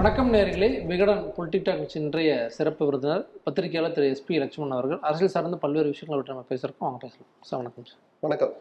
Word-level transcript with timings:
வணக்கம் 0.00 0.30
நேர்களே. 0.34 0.68
விகடன் 0.90 1.24
பொலிட்டிக் 1.36 1.66
இன்றைய 1.98 2.30
சிறப்பு 2.54 2.82
விருந்தினர் 2.86 3.24
பத்திரிகையாளர் 3.46 3.94
திரு 3.96 4.06
எஸ்பி 4.12 4.34
லட்சுமணன் 4.42 4.74
அவர்கள். 4.76 5.00
அரசியல் 5.08 5.32
சார்ந்த 5.34 5.56
பல்வேறு 5.64 5.90
விஷயங்களை 5.92 6.16
பற்றி 6.18 6.32
நம்ம 6.32 6.44
பேசுகிறோம் 6.52 6.84
வாங்க 6.84 6.98
பேசலாம் 7.02 7.28
சார் 7.48 7.60
வணக்கம் 7.60 7.86
சார். 7.90 8.00
வணக்கம். 8.26 8.52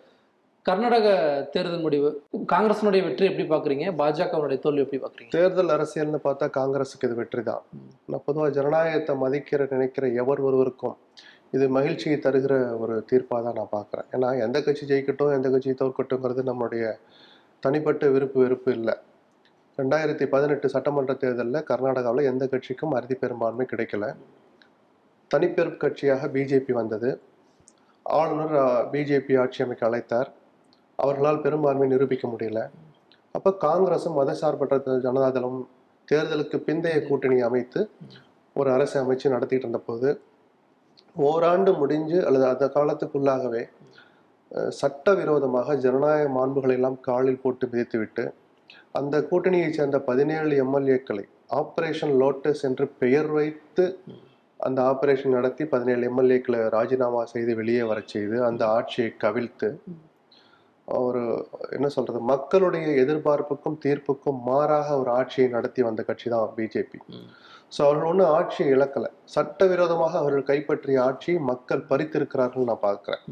கர்நாடக 0.70 1.08
தேர்தல் 1.54 1.86
முடிவு 1.86 2.10
காங்கிரஸினுடைய 2.54 3.02
வெற்றி 3.08 3.26
எப்படி 3.30 3.46
பார்க்குறீங்க? 3.54 3.86
பாஜகவுடைய 4.02 4.60
தோல்வி 4.66 4.84
எப்படி 4.86 5.00
பார்க்குறீங்க? 5.04 5.32
தேர்தல் 5.38 5.74
அரசியல்னு 5.76 6.22
பார்த்தா 6.28 6.50
காங்கிரஸுக்கு 6.60 7.10
இது 7.10 7.20
வெற்றி 7.22 7.44
தான். 7.52 7.64
நான் 8.12 8.26
பொதுவாக 8.28 8.54
ஜனநாயகத்தை 8.60 9.16
மதிக்கிற 9.26 9.70
நினைக்கிற 9.76 10.08
எவர் 10.24 10.46
ஒருவருக்கும் 10.50 10.98
இது 11.58 11.68
மகிழ்ச்சியை 11.80 12.18
தருகிற 12.26 12.58
ஒரு 12.86 12.98
தீர்ப்பாக 13.12 13.42
தான் 13.48 13.60
நான் 13.62 13.76
பார்க்குறேன். 13.78 14.10
ஏன்னா 14.16 14.32
எந்த 14.48 14.60
கட்சி 14.68 14.86
ஜெயிக்கட்டும் 14.92 15.36
எந்த 15.38 15.50
கட்சி 15.56 15.78
தோற்கட்டும்ங்கிறது 15.84 16.50
நம்மளுடைய 16.52 16.96
தனிப்பட்ட 17.64 18.10
விருப்பு 18.16 18.38
வெறுப்பு 18.46 18.72
இல்லை. 18.80 18.96
ரெண்டாயிரத்தி 19.80 20.26
பதினெட்டு 20.32 20.68
சட்டமன்ற 20.74 21.14
தேர்தலில் 21.14 21.66
கர்நாடகாவில் 21.70 22.30
எந்த 22.30 22.44
கட்சிக்கும் 22.54 22.94
அறுதி 22.98 23.16
பெரும்பான்மை 23.16 23.66
கிடைக்கல. 23.72 24.06
தனிப்பெரும் 25.32 25.80
கட்சியாக 25.84 26.30
பிஜேபி 26.36 26.74
வந்தது. 26.80 27.10
ஆளுநர் 28.06 28.56
பிஜேபி 28.94 29.34
ஆட்சி 29.42 29.60
அமைக்க 29.66 29.84
அழைத்தார். 29.90 30.30
அவர்களால் 31.00 31.44
பெரும்பான்மை 31.46 31.88
நிரூபிக்க 31.94 32.28
முடியல. 32.28 32.62
அப்போ 33.36 33.52
காங்கிரசும் 33.66 34.18
மதசார்பற்ற 34.20 34.96
ஜனதாதளம் 35.06 35.60
தேர்தலுக்கு 36.08 36.58
பிந்தைய 36.68 36.98
கூட்டணி 37.08 37.38
அமைத்து 37.50 37.82
ஒரு 38.56 38.70
அரசு 38.76 38.96
அமைச்சு 39.04 39.34
நடத்திட்டு 39.36 39.66
இருந்தபோது 39.66 40.10
ஓராண்டு 41.16 41.72
முடிஞ்சு 41.82 42.18
அல்லது 42.28 42.46
அந்த 42.54 42.66
காலத்துக்குள்ளாகவே 42.76 43.64
சட்டவிரோதமாக 44.82 45.76
ஜனநாயக 45.86 46.30
மாண்புகளை 46.38 46.76
எல்லாம் 46.80 47.00
காலில் 47.08 47.42
போட்டு 47.42 47.66
மிதித்துவிட்டு 47.68 48.24
அந்த 48.96 49.16
கூட்டணியைச் 49.30 49.78
சேர்ந்த 49.78 49.98
பதினேழு 50.00 50.54
எம்எல்ஏக்களை 50.64 51.26
ஆபரேஷன் 51.60 52.14
லோட்டஸ் 52.22 52.64
என்று 52.70 52.86
பெயர் 53.02 53.30
வைத்து 53.38 53.86
அந்த 54.60 54.80
ஆபரேஷன் 54.92 55.36
நடத்தி 55.38 55.64
பதினேழு 55.66 56.04
எம்எல்ஏக்களை 56.10 56.60
ராஜினாமா 56.78 57.22
செய்து 57.34 57.52
வெளியே 57.60 57.84
வரச் 57.84 58.14
செய்து 58.16 58.38
அந்த 58.50 58.64
ஆட்சியை 58.78 59.12
கவிழ்த்து 59.24 59.70
ஒரு 60.88 61.22
என்ன 61.70 61.88
சொல்றது 61.96 62.20
மக்களுடைய 62.32 62.86
எதிர்பார்ப்புக்கும் 63.04 63.80
தீர்ப்புக்கும் 63.86 64.40
மாறாக 64.50 64.98
ஒரு 65.02 65.10
ஆட்சியை 65.12 65.48
நடத்தி 65.58 65.82
வந்த 65.88 66.02
கட்சி 66.04 66.28
தான் 66.30 66.56
பிஜேபி 66.58 67.00
ஸோ 67.76 67.80
அவர்கள் 67.86 68.10
ஒன்றும் 68.12 68.32
ஆட்சியை 68.38 68.68
இழக்கல. 68.76 69.06
சட்டவிரோதமாக 69.36 70.14
அவர்கள் 70.22 70.48
கைப்பற்றிய 70.52 71.00
ஆட்சியை 71.08 71.40
மக்கள் 71.50 71.88
பறித்திருக்கிறார்கள் 71.90 72.70
நான் 72.70 72.86
பார்க்கிறேன். 72.88 73.24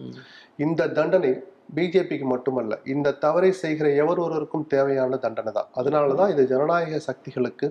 இந்த 0.65 0.89
தண்டனை 0.97 1.31
பிஜேபிக்கு 1.75 2.25
மட்டுமல்ல 2.33 2.73
இந்த 2.93 3.15
தவறை 3.25 3.51
செய்கிற 3.63 3.87
எவர் 4.01 4.23
ஒருவருக்கும் 4.25 4.65
தேவையான 4.73 5.17
தண்டனை 5.25 5.51
தான். 5.57 5.69
அதனால 5.79 6.15
தான் 6.19 6.31
இது 6.33 6.43
ஜனநாயக 6.53 6.99
சக்திகளுக்கு 7.09 7.67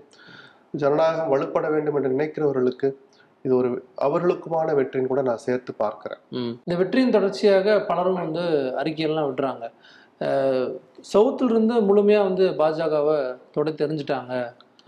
ஜனநாயகம் 0.83 1.31
வலுப்பட 1.33 1.67
வேண்டும் 1.75 1.97
என்று 1.99 2.15
நினைக்கிறவர்களுக்கு 2.17 2.89
இது 3.45 3.55
ஒரு 3.61 3.71
அவர்களுக்குமான 4.07 4.69
வெற்றின்னு 4.79 5.11
கூட 5.13 5.23
நான் 5.29 5.45
சேர்த்து 5.47 5.73
பார்க்கிறேன். 5.83 6.21
இந்த 6.67 6.77
வெற்றியின் 6.81 7.17
தொடர்ச்சியாக 7.17 7.77
பலரும் 7.91 8.23
வந்து 8.25 8.45
அறிக்கையெல்லாம் 8.83 9.29
விடுறாங்க 9.31 9.67
சவுத்துல 11.13 11.53
இருந்து 11.55 11.75
முழுமையா 11.89 12.21
வந்து 12.29 12.45
பாஜகவை 12.61 13.19
தொட 13.55 13.71
தெரிஞ்சுட்டாங்க 13.83 14.35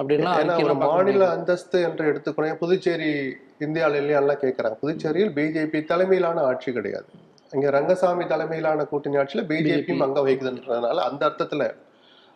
பார்க்க 0.01 0.75
மாநில. 0.83 1.29
அந்தஸ்து 1.37 1.79
என்று 1.87 2.05
எடுத்துக்கிறேன் 2.11 2.59
புதுச்சேரி 2.61 3.09
இந்தியாவில 3.67 4.19
எல்லாம் 4.21 4.43
கேட்கறாங்க. 4.43 4.77
புதுச்சேரியில் 4.83 5.33
பிஜேபி 5.39 5.81
தலைமையிலான 5.93 6.45
ஆட்சி 6.51 6.73
கிடையாது. 6.77 7.09
இங்க 7.53 7.69
ரங்கசாமி 7.71 8.25
தலைமையிலான 8.27 8.85
கூட்டணி 8.85 9.17
ஆட்சியில 9.17 9.45
பிஜேபியும் 9.51 10.05
அங்க 10.07 10.21
வகிக்குதுன்றதுனால 10.21 11.05
அந்த 11.09 11.23
அர்த்தத்துல 11.29 11.67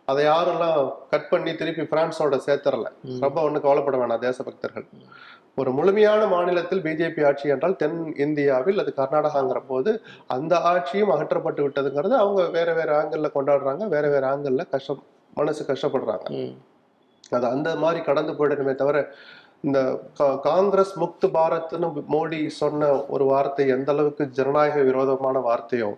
அதை 0.07 0.21
யாரெல்லாம் 0.25 0.79
கட் 1.09 1.29
பண்ணி 1.29 1.51
திருப்பி 1.55 1.83
பிரான்ஸோட 1.91 2.37
சேர்த்துறல. 2.47 2.87
ரொம்ப 3.21 3.37
ஒண்ணு 3.47 3.59
கவலைப்பட 3.61 3.97
வேணாம் 3.97 4.19
தேசபக்தர்கள் 4.19 4.87
ஒரு 5.55 5.71
முழுமையான 5.71 6.21
மாநிலத்தில் 6.25 6.81
பிஜேபி 6.81 7.21
ஆட்சி 7.25 7.49
என்றால் 7.49 7.75
தென் 7.75 7.99
இந்தியாவில் 8.15 8.81
அது 8.83 8.93
கர்நாடகாங்கிற 8.97 9.59
போது 9.67 9.91
அந்த 10.27 10.53
ஆட்சியும் 10.71 11.13
அகற்றப்பட்டு 11.15 11.63
விட்டதுங்கிறது 11.67 12.15
அவங்க 12.17 12.43
வேற 12.49 12.73
வேற 12.73 12.89
ஆங்கிள் 13.01 13.35
கொண்டாடுறாங்க 13.37 13.87
வேற 13.87 14.07
வேற 14.09 14.25
ஆங்கிள் 14.33 14.69
கஷ்டம் 14.69 15.03
மனசு 15.33 15.63
கஷ்டப்படுறாங்க. 15.67 16.25
அது 17.31 17.45
அந்த 17.47 17.69
மாதிரி 17.75 17.99
கடந்து 18.03 18.33
போயிடணுமே 18.33 18.73
தவிர 18.75 18.97
இந்த 19.67 19.79
காங்கிரஸ் 20.45 20.93
முக்து 21.01 21.27
பாரத்னு 21.35 21.89
மோடி 22.13 22.39
சொன்ன 22.61 22.89
ஒரு 23.15 23.25
வார்த்தை 23.29 23.65
எந்த 23.75 23.89
அளவுக்கு 23.93 24.23
ஜனநாயக 24.37 24.81
விரோதமான 24.87 25.39
வார்த்தையோ. 25.49 25.89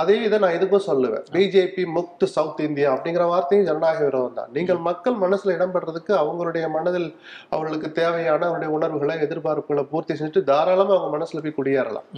அதே 0.00 0.14
இதை 0.26 0.38
நான் 0.42 0.54
இதுக்கும் 0.56 0.86
சொல்லுவேன். 0.86 1.26
பிஜேபி 1.34 1.82
முக்து 1.96 2.26
சவுத் 2.36 2.62
இந்தியா 2.66 2.88
அப்படிங்கிற 2.94 3.24
வார்த்தையும் 3.32 3.66
ஜனநாயக 3.68 4.00
விரோதம் 4.04 4.38
தான். 4.38 4.50
நீங்கள் 4.56 4.80
மக்கள் 4.88 5.16
மனசுல 5.24 5.54
இடம்பெறதுக்கு 5.56 6.14
அவங்களுடைய 6.22 6.64
மனதில் 6.76 7.08
அவர்களுக்கு 7.54 7.90
தேவையான 8.00 8.42
அவருடைய 8.48 8.72
உணர்வுகளை 8.78 9.16
எதிர்பார்ப்புகளை 9.26 9.84
பூர்த்தி 9.92 10.14
செஞ்சுட்டு 10.14 10.42
தாராளமா 10.52 10.96
அவங்க 10.98 11.10
மனசுல 11.16 11.42
போய் 11.44 11.58
குடியேறலாம். 11.60 12.08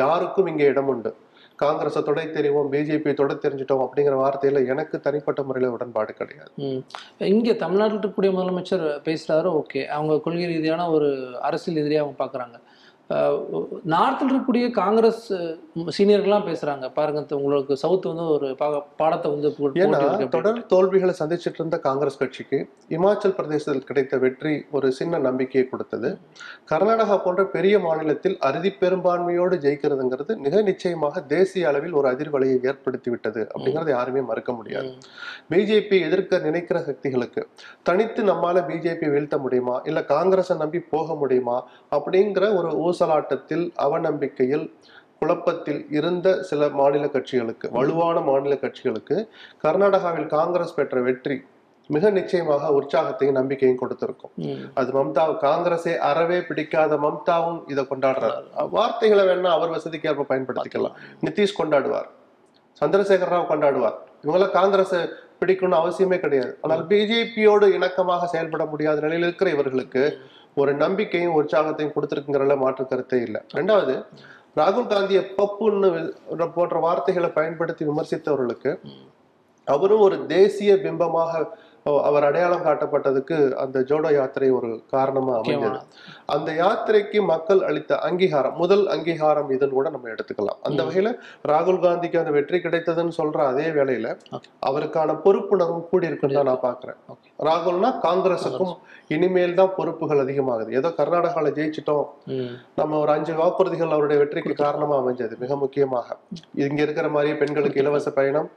யாருக்கும் 0.00 0.50
இங்கே 0.52 0.70
இடம் 0.74 0.92
உண்டு. 0.94 1.12
காங்கிரஸை 1.60 2.02
தொடை 2.02 2.24
தெரிவோம் 2.26 2.70
பிஜேபி 2.72 3.12
தொடை 3.14 3.36
தெரிஞ்சிட்டோம் 3.36 3.84
அப்படிங்கிற 3.84 4.16
வார்த்தையில 4.22 4.60
எனக்கு 4.66 4.96
தனிப்பட்ட 5.00 5.40
முறையில் 5.42 5.74
உடன்பாடு 5.76 6.12
கிடையாது. 6.14 6.50
இங்கே 7.32 7.54
தமிழ்நாட்டில் 7.56 7.96
இருக்கக்கூடிய 7.96 8.30
முதலமைச்சர் 8.36 8.84
பேசுறாரு 9.08 9.48
ஓகே. 9.60 9.82
அவங்க 9.96 10.20
கொள்கை 10.20 10.46
ரீதியான 10.46 10.88
ஒரு 10.90 11.08
அரசியல் 11.40 11.80
எதிரியாக 11.82 12.04
அவங்க 12.04 12.18
பார்க்குறாங்க 12.22 12.56
நார்த்தில் 13.92 14.28
இருக்கக்கூடிய 14.28 14.64
காங்கிரஸ் 14.78 15.22
சீனியர்கள்லாம் 15.96 16.44
பேசுறாங்க. 16.48 16.84
பாருங்க 16.98 17.36
உங்களுக்கு 17.38 17.74
சவுத் 17.82 18.06
வந்து 18.10 18.26
ஒரு 18.34 18.48
பாடத்தை 19.00 19.28
வந்து. 19.32 19.48
தொடர் 20.34 20.60
தோல்விகளை 20.72 21.14
சந்திச்சிட்டு 21.20 21.60
இருந்த 21.60 21.78
காங்கிரஸ் 21.86 22.18
கட்சிக்கு 22.20 22.58
இமாச்சல் 22.96 23.34
பிரதேசத்தில் 23.38 23.86
கிடைத்த 23.88 24.18
வெற்றி 24.24 24.54
ஒரு 24.76 24.88
சின்ன 24.98 25.18
நம்பிக்கையை 25.26 25.64
கொடுத்தது. 25.70 26.10
கர்நாடகா 26.72 27.16
போன்ற 27.24 27.44
பெரிய 27.56 27.78
மாநிலத்தில் 27.86 28.36
அறுதி 28.48 28.72
பெரும்பான்மையோடு 28.82 29.58
ஜெயிக்கிறதுங்கிறது 29.64 30.36
மிக 30.46 30.62
நிச்சயமாக 30.70 31.22
தேசிய 31.34 31.68
அளவில் 31.72 31.96
ஒரு 32.02 32.08
அதிர்வலையை 32.12 32.56
ஏற்படுத்தி 32.72 33.10
விட்டது 33.10 33.42
அப்படிங்கறத 33.54 33.92
யாருமே 33.96 34.24
மறுக்க 34.30 34.52
முடியாது. 34.52 34.92
பிஜேபி 35.50 35.98
எதிர்க்க 36.08 36.42
நினைக்கிற 36.48 36.78
சக்திகளுக்கு 36.88 37.44
தனித்து 37.82 38.22
நம்மால 38.32 38.64
பிஜேபி 38.70 39.06
வீழ்த்த 39.16 39.38
முடியுமா? 39.38 39.76
இல்ல 39.84 40.04
காங்கிரஸை 40.14 40.56
நம்பி 40.56 40.80
போக 40.94 41.14
முடியுமா? 41.24 41.58
அப்படிங்கிற 41.98 42.46
ஒரு 42.60 42.70
ஊசலாட்டத்தில் 43.00 43.66
அவநம்பிக்கையில் 43.84 44.66
குழப்பத்தில் 45.20 45.80
இருந்த 45.98 46.28
சில 46.48 46.68
மாநில 46.80 47.06
கட்சிகளுக்கு 47.14 47.66
வலுவான 47.76 48.18
மாநில 48.28 48.54
கட்சிகளுக்கு 48.62 49.16
கர்நாடகாவில் 49.64 50.28
காங்கிரஸ் 50.36 50.76
பெற்ற 50.78 51.00
வெற்றி 51.08 51.36
மிக 51.94 52.10
நிச்சயமாக 52.16 52.64
உற்சாகத்தையும் 52.78 53.36
நம்பிக்கையும் 53.38 53.80
கொடுத்திருக்கும். 53.80 54.32
அது 54.80 54.90
மம்தா 54.96 55.24
காங்கிரஸே 55.46 55.94
அறவே 56.08 56.38
பிடிக்காத 56.48 56.96
மம்தாவும் 57.04 57.60
இதை 57.72 57.82
கொண்டாடுறாரு. 57.92 58.44
வார்த்தைகளை 58.76 59.24
வேணா 59.28 59.52
அவர் 59.58 59.74
வசதிக்கு 59.76 60.08
ஏற்ப 60.10 60.26
பயன்படுத்திக்கலாம் 60.30 60.96
நிதிஷ் 61.26 61.58
கொண்டாடுவார். 61.60 62.08
சந்திரசேகர 62.82 63.30
ராவ் 63.34 63.50
கொண்டாடுவார். 63.52 63.96
இவங்கெல்லாம் 64.24 64.56
காங்கிரஸ் 64.60 64.96
பிடிக்கணும்னு 65.40 65.80
அவசியமே 65.82 66.18
கிடையாது. 66.24 66.52
ஆனால் 66.64 66.84
பிஜேபியோடு 66.90 67.66
இணக்கமாக 67.76 68.28
செயல்பட 68.34 68.64
முடியாத 68.72 69.00
நிலையில் 69.06 69.26
இருக்கிற 69.28 69.50
இவர்களுக்கு 69.56 70.04
ஒரு 70.54 70.72
நம்பிக்கையும் 70.74 71.36
உற்சாகத்தையும் 71.40 71.94
கொடுத்திருக்குங்கிறதுல 71.94 72.56
மாற்று 72.62 72.84
கருத்தே 72.86 73.18
இல்லை. 73.26 73.40
ரெண்டாவது 73.58 73.94
ராகுல் 74.58 74.90
காந்தியை 74.92 75.22
பப்புன்னு 75.38 75.88
போன்ற 76.54 76.78
வார்த்தைகளை 76.86 77.28
பயன்படுத்தி 77.38 77.84
விமர்சித்தவர்களுக்கு 77.84 78.70
அவரும் 79.66 80.04
ஒரு 80.06 80.16
தேசிய 80.26 80.70
பிம்பமாக 80.84 81.42
அவர் 81.86 82.24
அடையாளம் 82.24 82.64
காட்டப்பட்டதுக்கு 82.64 83.54
அந்த 83.54 83.80
ஜோடோ 83.80 84.12
யாத்திரை 84.12 84.50
ஒரு 84.50 84.82
காரணமா 84.90 85.32
அமைஞ்சது. 85.36 85.78
அந்த 86.26 86.52
யாத்திரைக்கு 86.52 87.22
மக்கள் 87.22 87.60
அளித்த 87.62 87.96
அங்கீகாரம் 87.98 88.56
முதல் 88.56 88.88
அங்கீகாரம் 88.88 89.50
இதுன்னு 89.50 89.70
கூட 89.70 89.90
நம்ம 89.90 90.08
எடுத்துக்கலாம். 90.08 90.58
அந்த. 90.62 90.82
வகையில 90.84 91.10
ராகுல் 91.48 91.80
காந்திக்கு 91.84 92.18
அந்த 92.18 92.30
வெற்றி 92.30 92.58
கிடைத்ததுன்னு 92.58 93.14
சொல்ற 93.20 93.38
அதே 93.46 93.66
வேளையில. 93.68 94.08
அவருக்கான 94.68 95.16
பொறுப்புணர்வும் 95.24 95.88
கூடி 95.90 96.06
இருக்குன்னு 96.06 96.34
தான் 96.34 96.50
நான் 96.50 96.64
பாக்குறேன். 96.68 96.98
ராகுல்னா 97.48 97.90
காங்கிரஸுக்கும் 98.06 98.74
இனிமேல் 99.08 99.54
தான் 99.54 99.74
பொறுப்புகள் 99.76 100.22
அதிகமாகுது. 100.24 100.70
ஏதோ 100.72 100.88
கர்நாடகால 100.88 101.52
ஜெயிச்சிட்டோம். 101.58 102.06
நம்ம 102.74 102.98
ஒரு 102.98 103.12
அஞ்சு 103.12 103.32
வாக்குறுதிகள் 103.32 103.94
அவருடைய 103.96 104.18
வெற்றிக்கு 104.22 104.54
காரணமா 104.54 104.96
அமைஞ்சது 105.02 105.36
மிக 105.38 105.56
முக்கியமாக. 105.56 106.18
இங்க 106.54 106.82
இருக்கிற 106.82 107.08
மாதிரியே 107.08 107.36
பெண்களுக்கு 107.36 107.82
இலவச 107.84 108.10
பயணம் 108.10 108.50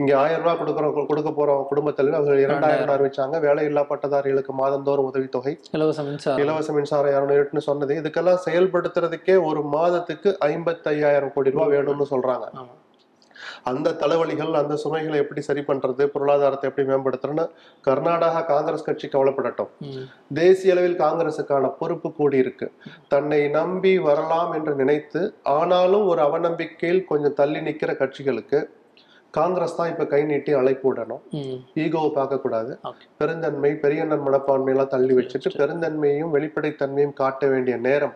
இங்க 0.00 0.12
ஆயிரம் 0.20 0.42
ரூபாய் 0.42 0.58
கொடுக்குறோம் 0.60 1.08
கொடுக்க 1.10 1.30
போறோம் 1.36 1.60
குடும்பத்தில் 1.70 2.16
அவங்க 2.18 2.32
இரண்டாயிரம் 2.44 2.94
அறிவிச்சாங்க. 2.94 3.36
வேலை 3.44 3.64
இல்லா 3.70 3.82
பட்டதாரிகளுக்கு 3.90 4.52
மாதந்தோறும் 4.60 5.08
உதவித்தொகை. 5.10 5.52
இலவச 5.76 6.02
மின்சாரம். 6.06 6.40
இலவச 6.44 6.72
மின்சாரம் 6.76 7.12
இரநூறு 7.14 7.36
யூனிட்னு 7.38 7.68
சொன்னது. 7.68 7.94
இதுக்கெல்லாம் 8.02 8.44
செயல்படுத்துறதுக்கே 8.46 9.36
ஒரு 9.50 9.62
மாதத்துக்கு 9.76 10.32
ஐம்பத்தையாயிரம் 10.50 11.34
கோடி 11.36 11.54
ரூபாய் 11.56 11.74
வேணும்னு 11.74 12.08
சொல்றாங்க. 12.14 12.48
அந்த 13.70 13.94
தலைவலிகள் 14.00 14.52
அந்த 14.60 14.74
சுமைகளை 14.82 15.16
எப்படி 15.22 15.40
சரி 15.46 15.62
பண்றது 15.70 16.02
பொருளாதாரத்தை 16.12 16.66
எப்படி 16.70 16.84
மேம்படுத்துறதுன்னு 16.90 17.44
கர்நாடகா 17.86 18.40
காங்கிரஸ் 18.52 18.86
கட்சி 18.86 19.06
கவலைப்படட்டும். 19.08 19.72
தேசிய 20.40 20.74
அளவில் 20.74 21.02
காங்கிரசுக்கான 21.06 21.70
பொறுப்பு 21.80 22.08
கூடி 22.18 22.36
இருக்கு. 22.44 22.66
தன்னை 23.12 23.42
நம்பி 23.58 23.92
வரலாம் 24.08 24.52
என்று 24.58 24.74
நினைத்து 24.80 25.22
ஆனாலும் 25.58 26.06
ஒரு 26.12 26.22
அவநம்பிக்கையில் 26.28 27.04
கொஞ்சம் 27.10 27.36
தள்ளி 27.42 27.62
நிக்கிற 27.68 27.92
கட்சிகளுக்கு 28.02 28.60
காங்கிரஸ் 29.36 29.76
தான் 29.78 29.90
இப்ப 29.92 30.04
கை 30.12 30.20
நீட்டி 30.30 30.52
அழைப்பு 30.58 30.86
விடணும். 30.88 31.22
ஈகோவை 31.82 32.10
பார்க்க 32.18 32.36
கூடாது 32.44 32.72
Okay. 32.90 33.06
பெருந்தன்மை 33.20 33.70
பெரியண்ணன் 33.84 34.24
மனப்பான்மையெல்லாம் 34.26 34.92
தள்ளி 34.94 35.14
வச்சுட்டு 35.18 35.50
பெருந்தன்மையும் 35.60 36.32
வெளிப்படைத்தன்மையும் 36.36 37.16
காட்ட 37.22 37.46
வேண்டிய 37.52 37.76
நேரம். 37.86 38.14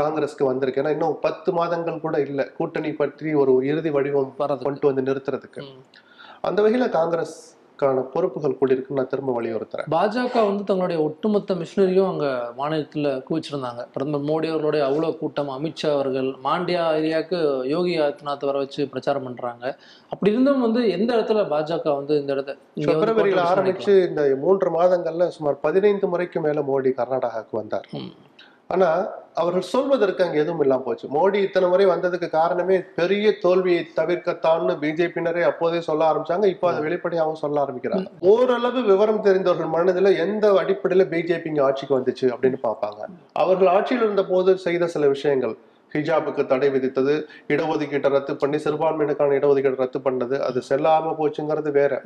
காங்கிரஸ்க்கு 0.00 0.50
வந்திருக்கு. 0.50 0.82
ஏன்னா 0.82 0.94
இன்னும் 0.96 1.18
பத்து 1.26 1.52
மாதங்கள் 1.58 2.04
கூட 2.06 2.18
இல்ல. 2.28 2.42
கூட்டணி 2.58 2.92
பற்றி 3.02 3.32
ஒரு 3.42 3.54
இறுதி 3.70 3.92
வடிவம் 3.98 4.32
கொண்டு 4.66 4.88
வந்து 4.90 5.06
நிறுத்துறதுக்கு. 5.08 5.62
அந்த 6.48 6.58
வகையில 6.62 6.88
காங்கிரஸ்க்கான 7.82 8.04
பொறுப்புகள் 8.14 8.58
கூட 8.58 8.70
இருக்குன்னு 8.74 9.00
நான் 9.00 9.10
திரும்ப 9.12 9.32
வலியுறுத்துறேன். 9.38 9.88
பாஜக 9.94 10.34
வந்து 10.48 10.64
தங்களுடைய 10.64 10.98
ஒட்டுமொத்த 11.02 11.54
மிஷினரியும் 11.54 12.10
அங்க 12.12 12.26
மாநிலத்துல 12.58 13.12
குவிச்சிருந்தாங்க. 13.28 13.82
பிரதமர் 13.94 14.26
மோடி 14.30 14.48
அவர்களுடைய 14.52 14.82
அவ்வளவு 14.88 15.18
கூட்டம் 15.18 15.52
அமித்ஷா 15.56 15.90
அவர்கள் 15.92 16.28
மாண்டியா 16.46 16.84
ஏரியாவுக்கு 16.98 17.38
யோகி 17.74 17.94
ஆதித்யநாத் 18.00 18.48
வர 18.50 18.58
வச்சு 18.58 18.88
பிரச்சாரம் 18.88 19.22
பண்றாங்க. 19.22 19.64
அப்படி 20.08 20.32
இருந்தும் 20.32 20.64
வந்து 20.66 20.82
எந்த 20.96 21.10
இடத்துல 21.16 21.42
பாஜக 21.54 21.96
வந்து 22.00 22.16
இந்த 22.20 22.32
இடத்த 22.32 22.56
இங்க 22.74 22.92
வந்து 22.92 23.06
பிப்ரவரியில 23.06 23.40
contribution 23.40 23.52
ஆரம்பிச்சு 23.52 23.94
இந்த 24.08 24.22
மூன்று 24.44 24.70
மாதங்கள்ல 24.78 25.26
சுமார் 25.38 25.62
பதினைந்து 25.66 26.08
முறைக்கு 26.08 26.40
மேல 26.40 26.60
மோடி 26.72 26.92
கர்நாடகாவுக்கு 27.00 27.56
வந்தார். 27.62 27.88
ம். 28.72 28.80
ஆனா 28.80 29.10
அவர்கள் 29.34 29.62
சொல்வதற்கு 29.62 30.24
அங்க 30.24 30.38
எதுவும் 30.38 30.60
இல்லாம 30.60 30.82
போச்சு. 30.82 31.08
மோடி 31.08 31.34
இத்தனை 31.34 31.68
முறை 31.68 31.86
வந்ததுக்கு 31.86 32.30
காரணமே 32.30 32.82
பெரிய 32.96 33.38
தோல்வியை 33.40 33.86
தவிர்க்கத்தான்னு 33.96 34.74
பிஜேபியினரே 34.80 35.42
அப்போதே 35.42 35.80
சொல்ல 35.80 36.12
ஆரம்பிச்சாங்க. 36.12 36.44
இப்போ 36.44 36.68
அதை 36.68 36.82
வெளிப்படையாகவும் 36.82 37.34
சொல்ல 37.34 37.64
ஆரம்பிக்கிறாங்க. 37.64 38.06
ஓரளவு 38.20 38.82
விவரம் 38.82 39.20
தெரிந்தவர்கள் 39.20 39.66
மனதுல 39.66 40.16
எந்த 40.16 40.52
அடிப்படையில 40.52 41.04
பிஜேபி 41.08 41.46
இங்க 41.46 41.64
ஆட்சிக்கு 41.64 41.98
வந்துச்சு 41.98 42.28
அப்படின்னு 42.28 42.58
பார்ப்பாங்க. 42.62 43.00
அவர்கள் 43.32 43.66
ஆட்சியில் 43.66 44.02
இருந்த 44.02 44.24
போது 44.24 44.58
செய்த 44.58 44.86
சில 44.86 45.06
விஷயங்கள். 45.06 45.56
ஹிஜாபுக்கு 45.92 46.46
தடை 46.46 46.68
விதித்தது 46.68 47.24
இடஒதுக்கீட்டை 47.48 48.08
ரத்து 48.08 48.36
பண்ணி 48.36 48.56
சிறுபான்மையினருக்கான 48.56 49.34
இடஒதுக்கீட்டை 49.34 49.76
ரத்து 49.76 49.98
பண்ணது. 49.98 50.38
அது 50.38 50.62
செல்லாம 50.68 51.14
போச்சுங்கிறது 51.18 51.70
வேற. 51.70 52.02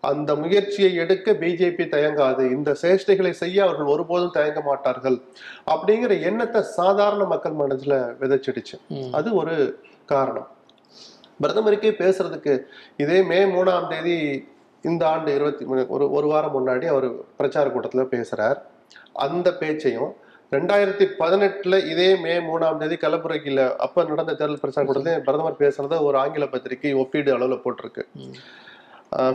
அந்த 0.00 0.34
முயற்சியை 0.34 0.94
எடுக்க 0.94 1.32
பிஜேபி 1.32 1.88
தயங்காது. 1.88 2.40
இந்த 2.40 2.76
சேஷ்டைகளை 2.82 3.30
செய்ய 3.30 3.62
அவர்கள் 3.62 3.86
ஒருபோதும் 3.86 4.30
தயங்க 4.30 4.60
மாட்டார்கள். 4.60 5.20
அப்படிங்கிற 5.70 6.22
எண்ணத்தை 6.22 6.62
சாதாரண 6.62 7.24
மக்கள் 7.24 7.52
மனதுல 7.52 8.14
விதைச்சிடுச்சு. 8.20 9.10
அது 9.12 9.34
ஒரு 9.34 9.78
காரணம். 10.06 10.48
பிரதமருக்கே 11.42 11.90
பேசுறதுக்கு 11.90 12.60
இதே 12.96 13.22
மே 13.22 13.44
மூணாம் 13.44 13.88
தேதி 13.88 14.48
இந்த 14.82 15.08
ஆண்டு 15.08 15.34
இருபத்தி 15.34 15.64
மூணு- 15.64 15.86
ஒரு 15.86 16.10
ஒரு 16.10 16.26
வாரம் 16.26 16.66
முன்னாடி 16.66 16.84
அவர் 16.84 17.12
பிரச்சார 17.36 17.68
கூட்டத்துல 17.68 18.24
பேசுறார். 18.24 18.56
அந்த 19.12 19.54
பேச்சையும் 19.54 20.14
ரெண்டாயிரத்தி 20.54 21.06
பதினெட்டுல 21.18 21.76
இதே 21.92 22.06
மே 22.24 22.34
மூணாம் 22.48 22.78
தேதி 22.80 22.96
கலப்புரைக்கில 23.00 23.62
அப்ப 23.86 24.04
நடந்த 24.10 24.34
தேர்தல் 24.34 24.60
பிரச்சார 24.60 24.84
கூட்டத்துல 24.86 25.16
பிரதமர் 25.26 25.60
பேசுறத 25.62 25.96
ஒரு 26.06 26.16
ஆங்கில 26.18 26.44
பத்திரிகை 26.52 26.92
ஒப்பீடு 27.02 27.30
அளவுல 27.36 27.56
போட்டிருக்கு. 27.64 28.02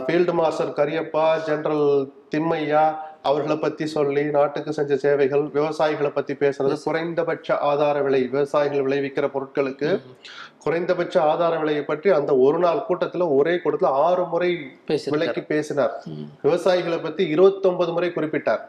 Field 0.04 0.32
master 0.38 0.72
Cariappa 0.78 1.26
general 1.46 1.86
Thimayya 2.32 2.82
அவர்களை 3.28 3.56
பத்தி 3.56 3.84
சொல்லி 3.94 4.24
நாட்டுக்கு 4.36 4.72
செஞ்ச 4.78 4.96
சேவைகள் 5.04 5.44
விவசாயிகளை 5.56 6.10
பத்தி 6.16 6.34
பேசுறது 6.42 6.76
குறைந்தபட்ச 6.86 7.56
ஆதார 7.68 8.02
விலை 8.06 8.20
விவசாயிகள் 8.34 8.84
விளைவிக்கிற 8.86 9.28
பொருட்களுக்கு 9.34 9.90
குறைந்தபட்ச 10.64 11.22
ஆதார 11.30 11.52
விலையை 11.62 11.84
பற்றி 11.90 12.10
அந்த 12.18 12.34
ஒரு 12.46 12.58
நாள் 12.64 12.84
கூட்டத்துல 12.88 13.28
ஒரே 13.38 13.54
கூட்டத்துல 13.64 13.92
ஆறு 14.08 14.24
முறை 14.34 14.50
விலைக்கு 15.14 15.44
பேசினார். 15.54 15.94
விவசாயிகளை 16.44 17.00
பத்தி 17.06 17.24
இருபத்தொன்பது 17.36 17.92
முறை 17.92 18.10
குறிப்பிட்டார். 18.18 18.64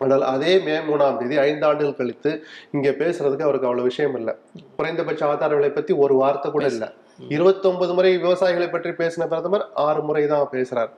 ஆனால் 0.00 0.24
அதே 0.28 0.52
மே 0.64 0.74
மூணாம் 0.86 1.18
தேதி 1.20 1.36
ஐந்து 1.42 1.64
ஆண்டுகள் 1.68 1.96
கழித்து 1.96 2.30
இங்க 2.74 2.88
பேசுறதுக்கு 2.98 3.46
அவருக்கு 3.46 3.68
அவ்வளவு 3.68 3.88
விஷயம் 3.88 4.16
இல்ல. 4.18 4.30
குறைந்தபட்ச 4.76 5.22
ஆதார 5.28 5.52
விலை 5.54 5.70
பத்தி 5.72 5.92
ஒரு 6.04 6.14
வார்த்தை 6.20 6.48
கூட 6.50 6.66
இல்ல. 6.72 6.86
இருபத்தொன்பது 7.28 7.92
முறை 7.94 8.10
விவசாயிகளை 8.16 8.68
பற்றி 8.68 8.90
பேசின 8.98 9.26
பிரதமர் 9.26 9.64
ஆறு 9.84 10.00
முறை 10.02 10.22
தான் 10.26 10.52
பேசுறார். 10.52 10.90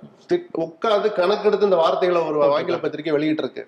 உட்கார்ந்து 0.64 1.08
கணக்கெடுத்து 1.14 1.68
இந்த 1.68 1.78
வார்த்தைகளை 1.80 2.20
ஒரு 2.28 2.40
ஆங்கில 2.50 2.78
பத்திரிகை 2.82 3.14
வெளியிட்டு 3.14 3.44
இருக்கு. 3.44 3.62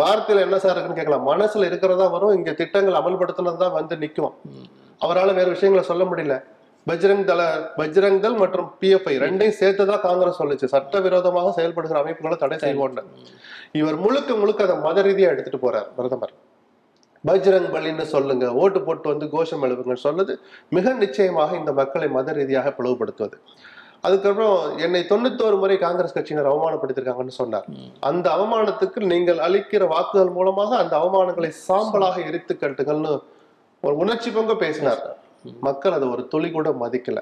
வார்த்தையில 0.00 0.44
என்ன 0.46 0.58
சார் 0.58 0.74
இருக்குன்னு 0.74 1.00
கேட்கலாம். 1.00 1.26
மனசுல 1.30 1.68
இருக்கிறதா 1.70 2.06
வரும் 2.08 2.34
இங்க 2.34 2.52
திட்டங்கள் 2.54 3.00
அமல்படுத்தினது 3.00 3.62
தான் 3.64 3.76
வந்து 3.78 3.96
நிக்கும் 3.96 4.34
ம். 4.52 4.68
அவரால 5.00 5.30
வேற 5.34 5.48
விஷயங்களை 5.50 5.84
சொல்ல 5.84 6.04
முடியல. 6.04 6.36
பஜ்ரங் 6.90 7.24
தள 7.24 7.42
பஜ்ரங் 7.76 8.20
தள் 8.22 8.38
மற்றும் 8.42 8.68
பிஎஃப்ஐ 8.80 9.12
ரெண்டையும் 9.24 9.58
சேர்த்துதான் 9.58 10.04
காங்கிரஸ் 10.06 10.40
சொல்லுச்சு. 10.42 10.66
சட்டவிரோதமாக 10.74 11.52
செயல்படுகிற 11.58 11.98
அமைப்புகளை 12.00 12.36
தடை 12.40 12.56
செய்வோம்னு. 12.64 13.02
இவர் 13.80 13.98
முழுக்க 14.04 14.34
முழுக்க 14.34 14.62
அதை 14.66 14.76
மத 14.86 15.02
ரீதியா 15.08 15.28
எடுத்துட்டு 15.34 15.60
போறார் 15.66 15.90
பிரதமர். 15.98 16.34
பஜ்ரங் 17.28 17.68
பலின்னு 17.74 18.06
சொல்லுங்க 18.14 18.46
ஓட்டு 18.62 18.80
போட்டு 18.82 19.06
வந்து 19.12 19.26
கோஷம் 19.34 19.64
எழுப்புங்க 19.66 19.96
சொல்லுது. 20.06 20.34
மிக 20.76 20.94
நிச்சயமாக 21.04 21.56
இந்த 21.60 21.72
மக்களை 21.80 22.08
மத 22.18 22.32
ரீதியாக 22.32 22.74
பிளவுபடுத்துவது. 22.78 23.36
அதுக்கப்புறம் 24.06 24.78
என்னை 24.84 25.00
தொண்ணூத்தோரு 25.10 25.56
முறை 25.62 25.76
காங்கிரஸ் 25.78 26.14
கட்சியினர் 26.14 26.52
அவமானப்படுத்திருக்காங்கன்னு 26.52 27.40
சொன்னார். 27.40 27.66
அந்த 28.10 28.26
அவமானத்துக்கு 28.36 29.00
நீங்கள் 29.12 29.38
அளிக்கிற 29.48 29.86
வாக்குகள் 29.94 30.36
மூலமாக 30.38 30.76
அந்த 30.76 30.94
அவமானங்களை 31.02 31.50
சாம்பலாக 31.68 32.16
எரித்து 32.28 32.54
கட்டுங்கள்னு 32.54 33.12
ஒரு 33.82 33.94
உணர்ச்சி 34.04 34.30
பொங்க 34.30 34.54
பேசினார். 34.64 35.02
மக்கள் 35.60 35.92
அதை 35.92 36.08
ஒரு 36.08 36.28
துளி 36.28 36.50
கூட 36.50 36.70
மதிக்கல. 36.70 37.20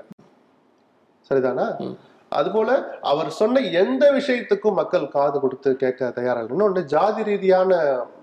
சரிதானா? 1.31 1.97
அதுபோல 2.39 2.71
அவர் 3.11 3.29
சொன்ன 3.39 3.61
எந்த 3.81 4.05
விஷயத்துக்கும் 4.17 4.77
மக்கள் 4.81 5.07
காது 5.15 5.37
கொடுத்து 5.45 5.71
கேட்க 5.83 6.11
தயாரா 6.19 6.41
இல்லை 6.43 6.55
இன்னொன்னு 6.57 6.83
ஜாதி 6.93 7.23
ரீதியான 7.29 7.79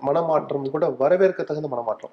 மனமாற்றம் 0.06 0.66
கூட 0.74 0.86
வரவேற்க 1.00 1.40
தகுந்த 1.48 1.68
மனமாற்றம். 1.72 2.12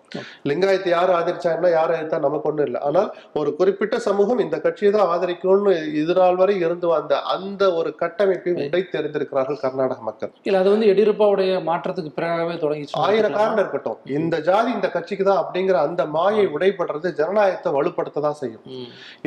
லிங்காயத்தை 0.50 0.90
யார் 0.96 1.12
ஆதரிச்சாங்கன்னா 1.18 1.72
யார் 1.76 1.94
ஆதரித்தா 1.96 2.20
நமக்கு 2.26 2.50
ஒண்ணும் 2.50 2.68
இல்லை. 2.70 2.80
ஆனால் 2.88 3.10
ஒரு 3.40 3.50
குறிப்பிட்ட 3.60 3.96
சமூகம் 4.08 4.42
இந்த 4.46 4.58
கட்சியை 4.66 4.92
தான் 4.96 5.10
ஆதரிக்கும்னு 5.14 5.74
இதுநாள் 6.02 6.40
வரை 6.42 6.56
இருந்து 6.66 6.90
வந்த 6.94 7.22
அந்த 7.36 7.64
ஒரு 7.80 7.92
கட்டமைப்பை 8.02 8.54
உடை 8.66 8.82
தெரிந்திருக்கிறார்கள் 8.96 9.62
கர்நாடக 9.64 10.04
மக்கள். 10.10 10.32
இல்ல 10.48 10.60
அது 10.64 10.70
வந்து 10.76 10.90
எடியூரப்பாவுடைய 10.94 11.62
மாற்றத்துக்கு 11.70 12.12
பிறகாவே 12.18 12.58
தொடங்கிச்சு 12.66 13.00
ஆயிரம் 13.06 13.38
காரணம் 13.40 13.64
இருக்கட்டும். 13.64 14.00
இந்த 14.20 14.36
ஜாதி 14.50 14.70
இந்த 14.78 14.90
கட்சிக்கு 14.98 15.28
தான் 15.30 15.42
அப்படிங்கிற 15.44 15.80
அந்த 15.88 16.02
மாயை 16.18 16.46
உடைபடுறது 16.58 17.08
ஜனநாயகத்தை 17.22 17.74
வலுப்படுத்த 17.78 18.26
தான் 18.28 18.40
செய்யும். 18.44 18.64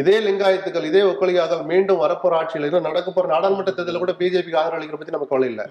இதே 0.03 0.19
லிங்காயத்துக்கள் 0.29 0.91
இதே 0.93 1.05
ஒக்கலியாதல் 1.13 1.67
மீண்டும் 1.73 2.03
வரப்போற 2.05 2.35
ஆட்சியில் 2.59 2.75
இன்னும் 2.75 2.91
நடக்க 2.91 3.11
போற 3.11 3.27
நாடாளுமன்ற 3.29 3.73
தேர்தலில் 3.73 4.05
கூட 4.05 4.13
பிஜேபிக்கு 4.13 4.61
ஆதரவு 4.61 4.79
அளிக்கிற 4.79 4.99
பத்தி 4.99 5.15
நமக்கு 5.17 5.33
கவலை 5.35 5.49
இல்லை. 5.49 5.67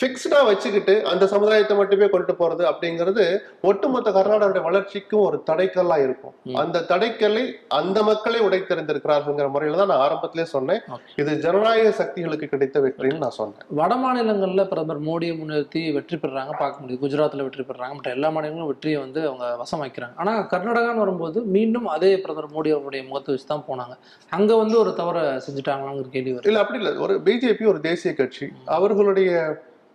ஃபிக்ஸ்டா 0.00 0.38
வச்சுக்கிட்டு 0.48 0.94
அந்த 1.10 1.24
சமுதாயத்தை 1.32 1.74
மட்டுமே 1.78 2.06
கொண்டு 2.14 2.32
போறது 2.40 2.62
அப்படிங்கிறது 2.70 3.24
ஒட்டுமொத்த 3.68 4.08
கர்நாடகாவுடைய 4.16 4.62
வளர்ச்சிக்கும் 4.66 5.22
ஒரு 5.28 5.38
தடைக்கல்லா 5.48 5.96
இருக்கும். 6.06 6.34
அந்த 6.62 6.82
தடைக்கல்லை 6.90 7.44
அந்த 7.78 7.98
மக்களே 8.08 8.40
உடைத்தெறிந்திருக்கிறார்கள்ங்கிற 8.46 9.46
முறையில 9.54 9.78
தான் 9.80 9.90
நான் 9.92 10.02
ஆரம்பத்திலே 10.06 10.44
சொன்னேன். 10.54 10.82
இது 11.22 11.34
ஜனநாயக 11.44 11.92
சக்திகளுக்கு 12.00 12.48
கிடைத்த 12.54 12.80
வெற்றின்னு 12.86 13.22
நான் 13.24 13.36
சொன்னேன். 13.40 13.62
வட 13.80 13.94
மாநிலங்கள்ல 14.02 14.64
பிரதமர் 14.72 15.00
மோடியை 15.06 15.36
முன்னிறுத்தி 15.38 15.82
வெற்றி 15.98 16.18
பெறாங்க 16.24 16.52
பார்க்க 16.62 16.82
முடியுது. 16.82 17.00
குஜராத்ல 17.04 17.46
வெற்றி 17.46 17.64
பெறாங்க. 17.70 17.92
மற்ற 17.98 18.10
எல்லா 18.16 18.30
மாநிலங்களும் 18.36 18.70
வெற்றியை 18.72 18.98
வந்து 19.04 19.22
அவங்க 19.28 19.46
வசமாக்கிறாங்க. 19.62 20.16
ஆனா 20.24 20.34
கர்நாடகான்னு 20.52 21.04
வரும்போது 21.04 21.38
மீண்டும் 21.56 21.88
அதே 21.94 22.12
பிரதமர் 22.26 22.54
மோடி 22.56 22.72
அவருடைய 22.76 23.04
முகத்தை 23.08 23.30
வச்சு 23.34 23.48
தான் 23.52 23.66
போனாங்க. 23.70 23.96
அங்க 24.38 24.50
வந்து 24.62 24.76
ஒரு 24.82 24.92
தவறை 25.00 25.24
செஞ்சுட்டாங்களாங்கிற 25.46 26.10
கேள்வி 26.16 26.36
இல்ல 26.52 26.64
அப்படி 26.64 26.80
இல்ல. 26.82 26.92
ஒரு 27.06 27.16
பிஜேபி 27.28 27.66
ஒரு 27.72 27.80
தேசிய 27.88 28.12
கட்சி. 28.20 28.48
அவர்களுடைய 28.78 29.32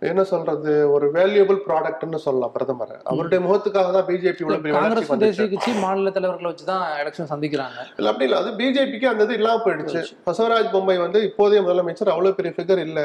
என்ன 0.01 0.21
சொல்றது 0.23 0.71
ஒரு 0.93 1.05
வேல்யூபிள் 1.15 1.59
ப்ராடக்ட்னு 1.65 2.19
சொல்லலாம் 2.25 2.53
பிரதமர். 2.55 2.93
அவருடைய 3.11 3.39
முகத்துக்காக 3.47 3.89
தான் 3.95 4.05
பிஜேபி 4.07 4.45
காங்கிரஸ் 4.77 5.11
தேசிய 5.23 5.45
கட்சி 5.51 5.71
மாநில 5.83 6.11
தலைவர்களை 6.15 6.49
வச்சு 6.51 6.65
தான் 6.71 6.85
எலெக்ஷன் 7.01 7.29
சந்திக்கிறாங்க. 7.33 7.79
இல்ல 7.99 8.09
அப்படி 8.11 8.25
இல்ல. 8.27 8.39
அது 8.41 8.51
பிஜேபிக்கு 8.61 9.09
அந்த 9.11 9.23
இது 9.23 9.37
இல்லாம 9.39 9.61
போயிடுச்சு. 9.65 10.01
பசவராஜ் 10.29 10.71
பொம்மை 10.75 10.97
வந்து 11.05 11.21
இப்போதைய 11.29 11.61
முதலமைச்சர் 11.67 12.13
அவ்வளவு 12.15 12.37
பெரிய 12.39 12.53
ஃபிகர் 12.57 12.83
இல்ல. 12.87 13.01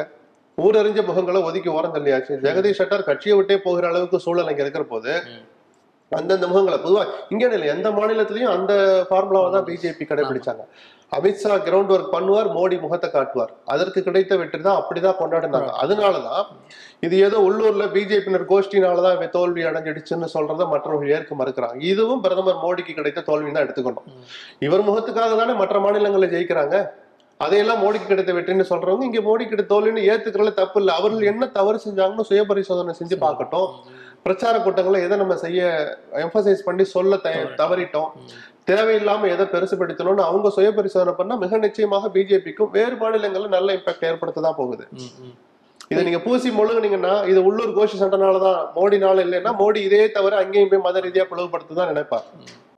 ஊரறிஞ்ச 0.58 1.00
முகங்களை 1.10 1.42
ஒதுக்கி 1.48 1.70
ஓரம் 1.78 1.94
தள்ளியாச்சு. 1.96 2.34
ஜெகதீஷ் 2.46 2.80
ஷட்டர் 2.80 3.08
கட்சியை 3.10 3.36
விட்டே 3.36 3.58
போகிற 3.66 3.86
அளவுக்கு 3.88 4.18
சூழல் 4.26 4.50
அங்க 4.52 4.62
இருக்கிற 4.64 4.84
போது. 4.94 5.12
அந்தந்த 6.12 6.46
முகங்களை 6.50 6.76
பொதுவா 6.82 7.04
இங்க 7.32 7.44
இல்லை 7.54 7.68
எந்த 7.72 7.88
மாநிலத்திலயும் 7.96 8.52
அந்த 8.56 8.72
ஃபார்முலாவை 9.08 9.48
தான் 9.54 9.64
பிஜேபி 9.68 10.04
கடைபிடிச்சாங்க. 10.10 10.62
அமித்ஷா 11.16 11.54
கிரவுண்ட் 11.66 11.92
ஒர்க் 11.94 12.12
பண்ணுவார் 12.14 12.48
மோடி 12.56 12.76
முகத்தை 12.84 13.08
காட்டுவார். 13.14 13.52
அதற்கு 13.72 14.00
கிடைத்த 14.08 14.36
வெற்றி 14.40 14.60
தான் 14.66 14.78
அப்படிதான் 14.80 15.18
கொண்டாடினாங்க. 15.20 15.72
அதனாலதான் 15.82 16.44
இது 17.06 17.16
ஏதோ 17.28 17.38
உள்ளூர்ல 17.48 17.86
பிஜேபியினர் 17.96 18.46
கோஷ்டினாலதான் 18.52 19.16
இவன் 19.16 19.34
தோல்வி 19.38 19.64
அடைஞ்சிடுச்சுன்னு 19.70 20.28
சொல்றத 20.36 20.68
மற்றவர்கள் 20.74 21.12
ஏற்க 21.16 21.34
மறுக்கிறாங்க. 21.40 21.78
இதுவும் 21.92 22.22
பிரதமர் 22.26 22.62
மோடிக்கு 22.66 22.94
கிடைத்த 23.00 23.26
தோல்வின்னு 23.30 23.58
தான் 23.58 23.66
எடுத்துக்கணும். 23.66 24.08
இவர் 24.68 24.86
முகத்துக்காக 24.90 25.34
தானே 25.42 25.56
மற்ற 25.62 25.78
மாநிலங்களில் 25.86 26.34
ஜெயிக்கிறாங்க? 26.36 26.76
அதையெல்லாம் 27.44 27.82
மோடிக்கு 27.84 28.10
கிடைத்த 28.10 28.32
வெற்றின்னு 28.36 28.70
சொல்றவங்க 28.72 29.04
இங்க 29.10 29.20
மோடி 29.28 29.44
கிடைத்த 29.48 29.70
தோல்வின்னு 29.74 30.08
ஏத்துக்கிறதுல 30.10 30.52
தப்பு 30.62 30.78
இல்லை. 30.82 30.92
அவர்கள் 31.00 31.30
என்ன 31.32 31.46
தவறு 31.58 31.78
செஞ்சாங்கன்னு 31.86 32.28
சுய 32.30 32.42
பரிசோதனை 32.50 32.94
செஞ்சு 33.00 33.16
பார்க்கட்டும். 33.24 33.70
பிரச்சார 34.26 34.54
கூட்டங்களை 34.66 34.98
எதை 35.06 35.16
நம்ம 35.22 35.34
செய்ய 35.44 35.62
எம்பசைஸ் 36.24 36.66
பண்ணி 36.68 36.84
சொல்ல 36.96 37.16
தவறிட்டோம். 37.62 38.10
தேவையில்லாம 38.70 39.28
எதை 39.32 39.44
பெருசுபடுத்தணும்னு 39.54 40.22
அவங்க 40.28 40.48
சுய 40.56 40.70
பரிசோதனை 40.78 41.12
பண்ணா 41.18 41.34
மிக 41.42 41.58
நிச்சயமாக 41.64 42.08
பிஜேபிக்கும் 42.14 42.72
வேறு 42.76 42.96
மாநிலங்கள்ல 43.02 43.50
நல்ல 43.56 43.76
இம்பாக்ட் 43.78 44.08
ஏற்படுத்த 44.08 44.44
தான் 44.46 44.58
போகுது. 44.60 44.84
இதை 45.92 46.00
நீங்க 46.06 46.20
பூசி 46.26 46.48
முழுங்குனீங்கன்னா 46.58 47.14
இது 47.30 47.40
உள்ளூர் 47.48 47.74
கோஷி 47.76 47.96
சண்டைனாலதான் 48.00 48.60
மோடினால 48.76 49.24
இல்லைன்னா 49.26 49.50
மோடி 49.60 49.80
இதே 49.88 50.00
தவிர 50.16 50.36
அங்கேயும் 50.42 50.72
போய் 50.72 50.86
மத 50.86 51.02
ரீதியா 51.04 51.24
பிளவுபடுத்த 51.32 51.76
தான் 51.80 51.90
நினைப்பார். 51.92 52.26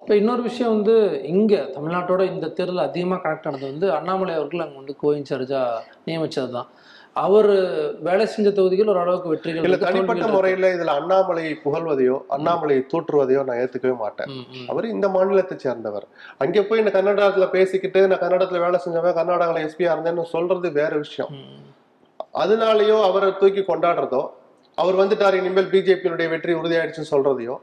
இப்போ 0.02 0.14
இன்னொரு 0.20 0.42
விஷயம் 0.48 0.74
வந்து 0.74 0.96
இங்க 1.32 1.54
தமிழ்நாட்டோட 1.76 2.22
இந்த 2.32 2.46
தேர்தல் 2.58 2.86
அதிகமாக 2.88 3.20
கனெக்ட் 3.24 3.48
ஆனது 3.48 3.66
வந்து 3.72 3.86
அண்ணாமலை 3.96 4.34
அவர்கள் 4.38 4.64
அங்கே 4.64 4.78
வந்து 4.82 4.94
கோயின் 5.02 5.28
சார்ஜா 5.30 5.62
நியமிச்சது 6.08 6.52
தான் 6.56 6.68
அவர் 7.22 7.50
வேலை 8.06 8.25
செஞ்ச 8.32 8.48
தொகுதிகள் 8.56 8.90
ஓரளவுக்கு 8.92 9.30
வெற்றிகள் 9.32 9.66
இல்ல 9.66 9.76
தனிப்பட்ட. 9.84 10.25
முறையில 10.34 10.70
இதுல 10.75 10.94
அண்ணாமலையை 11.00 11.52
புகழ்வதையோ 11.64 12.16
அண்ணாமலையை 12.37 12.82
தூற்றுவதையோ 12.92 13.40
நான் 13.46 13.60
ஏத்துக்கவே 13.62 13.94
மாட்டேன். 14.02 14.32
அவர் 14.70 14.92
இந்த 14.94 15.08
மாநிலத்தை 15.14 15.56
சேர்ந்தவர் 15.64 16.06
அங்க 16.44 16.62
போய் 16.68 16.82
நான் 16.84 16.96
கர்நாடகத்துல 16.98 17.48
பேசிக்கிட்டு 17.56 18.02
நான் 18.10 18.22
கன்னடத்துல 18.25 18.60
வேலை 18.66 18.80
செஞ்சவன் 18.84 19.18
கர்நாடகால 19.20 19.64
எஸ்பியா 19.68 19.92
இருந்தேன்னு 19.94 20.26
சொல்றது 20.34 20.70
வேற 20.80 20.92
விஷயம். 21.04 21.32
அதனாலயோ 22.42 22.98
அவரை 23.08 23.30
தூக்கி 23.40 23.64
கொண்டாடுறதோ 23.64 24.22
அவர் 24.82 24.97
வந்துட்டார் 25.00 25.37
இனிமேல் 25.40 25.70
பிஜேபியினுடைய 25.73 26.28
வெற்றி 26.32 26.52
உறுதியாயிடுச்சுன்னு 26.61 27.11
சொல்றதையோ. 27.12 27.54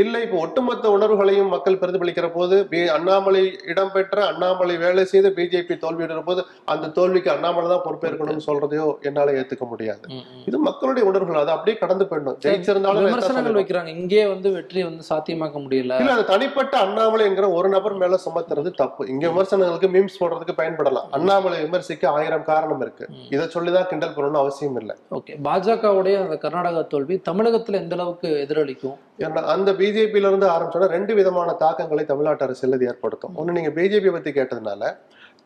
இல்ல 0.00 0.14
இப்ப 0.24 0.36
ஒட்டுமொத்த 0.44 0.86
உணர்வுகளையும் 0.96 1.52
மக்கள் 1.54 1.78
பிரதிபலிக்கிற 1.82 2.26
போது 2.36 2.56
அண்ணாமலை 2.96 3.42
இடம்பெற்ற 3.72 4.18
அண்ணாமலை 4.30 4.74
வேலை 4.84 5.04
செய்து 5.12 5.28
பிஜேபி 5.38 5.74
தோல்வியிடுற 5.84 6.20
போது 6.28 6.40
அந்த 6.72 6.90
தோல்விக்கு 6.98 7.30
அண்ணாமலை 7.34 7.68
தான் 7.72 7.84
பொறுப்பேற்கணும்னு 7.86 8.46
சொல்றதையோ 8.48 8.86
என்னால 9.10 9.34
ஏத்துக்க 9.40 9.66
முடியாது. 9.72 10.04
இது 10.48 10.56
மக்களுடைய 10.68 11.04
உணர்வுகள் 11.10 11.40
அது 11.42 11.52
அப்படியே 11.56 11.76
கடந்து 11.82 12.06
போயிடணும். 12.10 12.38
ஜெயிச்சிருந்தாலும் 12.46 13.06
விமர்சனங்கள்? 13.08 13.58
வைக்கிறாங்க. 13.60 13.92
இங்கே 14.02 14.22
வந்து 14.32 14.50
வெற்றியை 14.56 14.84
வந்து 14.90 15.06
சாத்தியமாக்க 15.10 15.56
முடியல. 15.64 16.00
இல்ல 16.02 16.12
அது 16.16 16.26
தனிப்பட்ட 16.32 16.74
அண்ணாமலைங்கிற 16.86 17.48
ஒரு 17.58 17.70
நபர் 17.76 17.98
மேல 18.02 18.20
சுமத்துறது 18.26 18.72
தப்பு. 18.82 19.02
இங்க 19.14 19.24
விமர்சனங்களுக்கு 19.32 19.90
மீம்ஸ் 19.96 20.20
போடுறதுக்கு 20.22 20.58
பயன்படலாம். 20.62 21.08
அண்ணாமலை 21.18 21.58
விமர்சிக்க 21.64 22.12
ஆயிரம் 22.18 22.46
காரணம் 22.52 22.84
இருக்கு. 22.86 23.06
இதை 23.34 23.46
சொல்லிதான் 23.56 23.90
கிண்டல் 23.92 24.14
பண்ணணும்னு 24.16 24.42
அவசியம் 24.44 24.78
இல்லை. 24.82 24.96
ஓகே 25.18 25.34
பாஜகவுடைய 25.48 26.16
அந்த 26.24 26.38
கர்நாடகா 26.58 26.86
தோல்வி 26.86 27.16
தமிழகத்துல 27.28 27.78
எந்த 27.82 27.94
அளவுக்கு 27.96 28.28
எதிரொலிக்கும்? 28.44 28.96
ஏன்னா 29.24 29.40
அந்த 29.54 29.70
பிஜேபியில 29.80 30.30
இருந்து 30.30 30.46
ஆரம்பிச்சோன்னா 30.54 30.88
ரெண்டு 30.96 31.12
விதமான 31.14 31.52
தாக்கங்களை 31.62 32.04
தமிழ்நாட்டு 32.04 32.44
அரசியல் 32.44 32.76
இது 32.76 32.86
ஏற்படுத்தும். 32.86 33.34
ஒண்ணு 33.40 33.56
நீங்க 33.58 33.70
பிஜேபி 33.78 34.10
பத்தி 34.12 34.30
கேட்டதுனால 34.30 34.82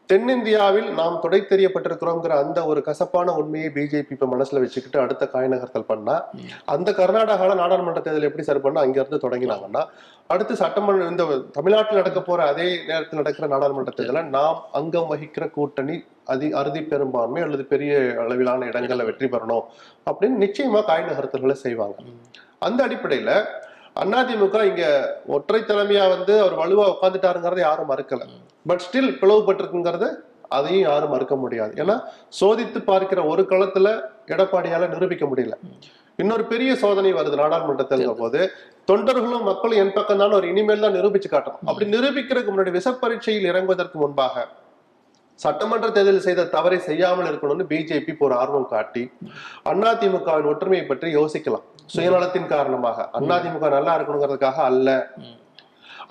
தென்னிந்தியாவில் 0.08 0.88
நாம் 0.98 1.20
துடை 1.20 1.38
தெரியப்பட்டிருக்கிறோங்கிற 1.42 2.32
அந்த 2.42 2.64
ஒரு 2.66 2.80
கசப்பான 2.82 3.34
உண்மையை 3.34 3.68
பிஜேபி 3.70 4.12
இப்ப 4.16 4.26
மனசுல 4.26 4.60
வச்சுக்கிட்டு 4.60 4.98
அடுத்த 5.00 5.26
காய் 5.26 5.48
நகர்த்தல் 5.48 5.88
பண்ணா 5.90 6.16
அந்த 6.64 6.92
கர்நாடகால 6.92 7.54
நாடாளுமன்ற 7.54 8.00
தேர்தல் 8.00 8.28
எப்படி 8.28 8.42
சரி 8.42 8.58
பண்ணா 8.58 8.80
அங்க 8.80 8.98
இருந்து 9.00 9.22
தொடங்கினாங்கன்னா 9.26 9.82
அடுத்து 10.26 10.54
சட்டமன்ற 10.56 11.08
இந்த 11.08 11.24
தமிழ்நாட்டில் 11.52 12.00
நடக்க 12.00 12.20
போற 12.20 12.46
அதே 12.46 12.66
நேரத்தில் 12.86 13.20
நடக்கிற 13.20 13.46
நாடாளுமன்ற 13.46 13.92
தேர்தல 13.96 14.22
நாம் 14.28 14.60
அங்கம் 14.72 15.10
வகிக்கிற 15.12 15.50
கூட்டணி 15.50 15.96
அதி 16.24 16.48
அறுதி 16.52 16.82
பெரும்பான்மை 16.82 17.42
அல்லது 17.42 17.64
பெரிய 17.64 17.92
அளவிலான 18.24 18.66
இடங்கள்ல 18.66 19.04
வெற்றி 19.04 19.26
பெறணும் 19.26 19.66
அப்படின்னு 20.06 20.38
நிச்சயமா 20.46 20.82
காய் 20.84 21.08
நகர்த்தல்களை 21.10 21.56
செய்வாங்க. 21.66 21.96
அந்த 22.58 22.80
அடிப்படையில 22.86 23.30
அதிமுக 23.96 24.58
இங்க 24.64 24.84
ஒற்றை 25.26 25.60
தலைமையா 25.62 26.04
வந்து 26.08 26.34
அவர் 26.40 26.60
வலுவா 26.60 26.84
உட்காந்துட்டாருங்கிறத 26.94 27.60
யாரும் 27.60 27.90
மறுக்கல. 27.90 28.22
பட் 28.68 28.82
ஸ்டில் 28.86 29.10
பிளவுபட்டிருக்குங்கிறத 29.22 30.06
அதையும் 30.56 30.86
யாரும் 30.88 31.12
மறுக்க 31.14 31.34
முடியாது. 31.42 31.72
ஏன்னா 31.82 31.96
சோதித்து 32.40 32.80
பார்க்கிற 32.90 33.20
ஒரு 33.32 33.42
களத்துல 33.52 33.88
எடப்பாடியால 34.34 34.88
நிரூபிக்க 34.94 35.26
முடியல. 35.30 35.56
இன்னொரு 36.22 36.44
பெரிய 36.52 36.70
சோதனை 36.82 37.10
வருது 37.18 37.36
நாடாளுமன்றத்தில் 37.42 38.02
போது 38.22 38.40
தொண்டர்களும் 38.90 39.46
மக்களும் 39.50 39.80
என் 39.82 39.94
பக்கம் 39.98 40.20
தான் 40.22 40.36
ஒரு 40.38 40.46
இனிமேல் 40.52 40.84
தான் 40.84 40.96
நிரூபிச்சு 40.98 41.28
காட்டணும். 41.34 41.62
அப்படி 41.68 41.86
நிரூபிக்கிறதுக்கு 41.94 42.52
முன்னாடி 42.52 42.74
விசப்பரீட்சையில் 42.78 43.48
இறங்குவதற்கு 43.52 43.98
முன்பாக 44.02 44.44
சட்டமன்ற 45.44 45.86
தேர்தலில் 45.96 46.26
செய்த 46.26 46.48
தவறை 46.54 46.78
செய்யாமல் 46.88 47.28
இருக்கணும்னு 47.28 47.64
பிஜேபி 47.70 48.12
ஒரு 48.26 48.34
ஆர்வம் 48.40 48.70
காட்டி 48.72 49.02
அதிமுகவின் 49.70 50.50
ஒற்றுமையை 50.50 50.84
பற்றி 50.90 51.08
யோசிக்கலாம். 51.18 51.64
சுயநலத்தின் 51.94 52.52
காரணமாக. 52.52 53.08
அதிமுக 53.36 53.68
நல்லா 53.76 53.94
இருக்கணுங்கிறதுக்காக 53.96 54.58
அல்ல. 54.70 54.88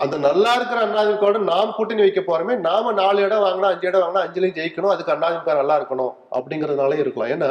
அந்த 0.03 0.15
நல்லா 0.25 0.51
இருக்கிற 0.57 0.79
அதிமுகவோட 1.03 1.39
நாம் 1.51 1.75
கூட்டணி 1.77 2.01
வைக்க 2.05 2.21
போறோமே 2.27 2.53
நாம 2.67 2.91
நாலு 2.99 3.21
இடம் 3.27 3.45
வாங்கினா 3.45 3.71
அஞ்சு 3.73 3.87
இடம் 3.89 4.03
வாங்கினா 4.03 4.25
அஞ்சுலையும் 4.25 4.57
ஜெயிக்கணும். 4.59 4.93
அதுக்கு 4.93 5.13
அதிமுக 5.15 5.55
நல்லா 5.61 5.77
இருக்கணும் 5.79 6.13
அப்படிங்கறதுனாலே 6.37 6.99
இருக்கலாம். 7.03 7.31
ஏன்னா 7.35 7.49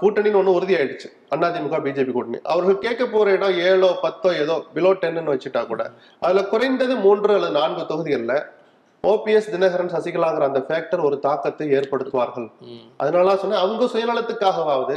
கூட்டணின்னு 0.00 0.38
ஒண்ணு 0.40 0.56
உறுதி 0.58 0.74
ஆயிடுச்சு 0.78 1.08
அதிமுக 1.34 1.78
பிஜேபி 1.86 2.12
கூட்டணி. 2.16 2.38
அவர்கள் 2.52 2.82
கேட்க 2.86 3.04
போற 3.14 3.26
இடம் 3.36 3.58
ஏழோ 3.68 3.90
பத்தோ 4.04 4.30
ஏதோ 4.42 4.54
பிலோ 4.76 4.92
டென்னு 5.02 5.32
வச்சுட்டா 5.34 5.62
கூட 5.72 5.82
அதுல 6.24 6.42
குறைந்தது 6.52 6.96
மூன்று 7.06 7.34
அல்லது 7.36 7.58
நான்கு 7.60 7.84
தொகுதிகள்ல 7.92 8.36
ஓபிஎஸ் 9.04 9.52
தினகரன் 9.52 9.92
சசிகலாங்கிற 9.94 10.44
அந்த 10.50 10.60
ஃபேக்டர் 10.66 11.06
ஒரு 11.06 11.16
தாக்கத்தை 11.24 11.66
ஏற்படுத்துவார்கள். 11.78 12.46
அதனால 13.02 13.34
சொன்னேன் 13.42 13.62
அவங்க 13.64 13.88
சுயநலத்துக்காகவாவது 13.94 14.96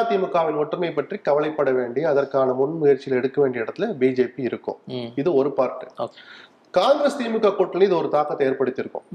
அதிமுகவின் 0.00 0.58
ஒற்றுமை 0.62 0.90
பற்றி 0.98 1.16
கவலைப்பட 1.28 1.70
வேண்டிய 1.78 2.04
அதற்கான 2.12 2.54
முன்முயற்சியில் 2.60 3.18
எடுக்க 3.20 3.38
வேண்டிய 3.42 3.64
இடத்துல 3.64 3.88
பிஜேபி 4.00 4.42
இருக்கும். 4.50 4.78
இது 5.20 5.30
ஒரு 5.40 5.50
பார்ட். 5.58 5.84
காங்கிரஸ் 6.78 7.18
திமுக 7.20 7.50
கூட்டணி 7.58 7.84
இது 7.88 7.96
ஒரு 8.00 8.08
தாக்கத்தை 8.16 8.44
ஏற்படுத்தியிருக்கும். 8.48 9.06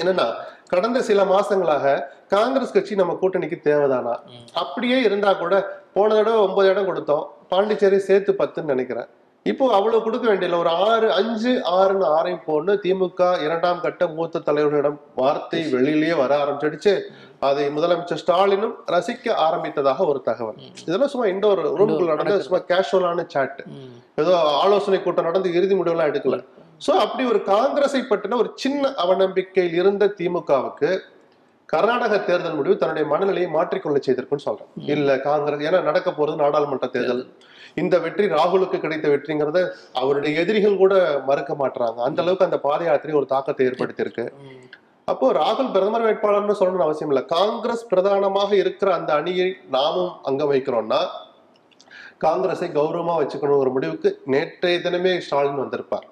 என்னன்னா 0.00 0.26
கடந்த 0.72 0.98
சில 1.08 1.20
மாசங்களாக 1.34 1.94
காங்கிரஸ் 2.34 2.74
கட்சி 2.74 3.00
நம்ம 3.00 3.14
கூட்டணிக்கு 3.22 3.58
தேவைதானா. 3.68 4.14
அப்படியே 4.62 4.98
இருந்தா 5.06 5.30
கூட 5.42 5.54
போன 5.96 6.08
தடவை 6.18 6.40
ஒன்பது 6.46 6.68
இடம் 6.72 6.88
கொடுத்தோம் 6.90 7.24
பாண்டிச்சேரி 7.52 7.98
சேர்த்து 8.08 8.32
பத்துன்னு 8.40 8.72
நினைக்கிறேன் 8.74 9.08
இப்போ 9.46 9.64
அவ்வளவு 9.76 10.02
கொடுக்க 10.04 10.24
வேண்டியதில்லை. 10.28 10.58
ஒரு 10.64 10.70
ஆறு 10.86 11.06
அஞ்சு 11.18 11.52
ஆறுன்னு 11.78 12.06
ஆறையும் 12.16 12.42
போன்னு 12.46 12.72
திமுக 12.84 13.28
இரண்டாம் 13.44 13.80
கட்ட 13.84 14.06
மூத்த 14.16 14.42
தலைவர்களிடம் 14.48 14.98
வார்த்தை 15.20 15.60
வெளியிலேயே 15.74 16.16
வர 16.22 16.32
ஆரம்பிச்சிடுச்சு. 16.42 16.92
அதை 17.48 17.64
முதலமைச்சர் 17.76 18.20
ஸ்டாலினும் 18.22 18.74
ரசிக்க 18.94 19.34
ஆரம்பித்ததாக 19.46 20.06
ஒரு 20.12 20.20
தகவல். 20.28 20.58
இதெல்லாம் 20.86 21.12
சும்மா 21.12 21.28
இண்டோர் 21.32 21.62
ரூமுக்குள்ள 21.80 22.14
நடந்த. 22.14 22.34
சும்மா 22.46 22.60
கேஷுவலான 22.72 23.24
சாட். 23.34 23.62
ஏதோ 24.22 24.34
ஆலோசனை 24.64 25.00
கூட்டம் 25.02 25.28
நடந்து 25.30 25.54
இறுதி 25.58 25.76
முடிவெல்லாம் 25.78 26.12
எடுக்கல. 26.12 26.38
சோ 26.86 26.92
அப்படி 27.04 27.24
ஒரு 27.30 27.40
காங்கிரஸை 27.52 28.02
பற்றின 28.10 28.38
ஒரு 28.42 28.50
சின்ன 28.64 28.92
அவநம்பிக்கையில் 29.04 29.78
இருந்த 29.80 30.06
திமுகவுக்கு 30.20 30.90
கர்நாடக 31.72 32.14
தேர்தல் 32.28 32.56
முடிவு 32.58 32.74
தன்னுடைய 32.76 33.04
மனநிலையை 33.10 33.48
மாற்றிக்கொள்ள 33.56 33.98
செய்திருக்குன்னு 34.06 34.46
சொல்றேன். 34.48 34.70
இல்ல 34.94 35.10
காங்கிரஸ் 35.26 35.64
ஏன்னா 35.68 35.80
நடக்க 35.88 36.10
போறது 36.10 36.36
நாடாளுமன்ற 36.44 36.86
தேர்தல். 36.96 37.22
இந்த 37.74 37.98
வெற்றி 37.98 38.26
ராகுலுக்கு 38.28 38.78
கிடைத்த 38.78 39.08
வெற்றிங்கிறத 39.08 39.60
அவருடைய 39.92 40.40
எதிரிகள் 40.40 40.76
கூட 40.76 40.94
மறுக்க 41.26 41.54
மாட்றாங்க 41.54 41.98
அந்த 42.00 42.22
அளவுக்கு 42.22 42.44
அந்த 42.44 42.58
பாத 42.60 42.84
யாத்திரை 42.84 43.16
ஒரு 43.16 43.26
தாக்கத்தை 43.26 43.66
ஏற்படுத்தியிருக்கு. 43.66 44.24
அப்போ 45.08 45.32
ராகுல் 45.32 45.70
பிரதமர் 45.70 46.02
வேட்பாளர்னு 46.02 46.58
சொல்லணும்னு 46.58 46.82
அவசியம் 46.82 47.08
இல்லை 47.08 47.24
காங்கிரஸ் 47.28 47.86
பிரதானமாக 47.86 48.56
இருக்கிற 48.56 48.94
அந்த 48.94 49.14
அணியை 49.14 49.48
நாமும் 49.68 50.12
அங்க 50.22 50.44
வைக்கிறோம்னா 50.44 51.00
காங்கிரஸை 52.18 52.68
கௌரவமா 52.68 53.14
வச்சுக்கணும் 53.16 53.56
ஒரு 53.56 53.70
முடிவுக்கு 53.70 54.20
நேற்றைய 54.24 54.78
தினமே 54.78 55.18
ஸ்டாலின் 55.18 55.56
வந்திருப்பார். 55.56 56.06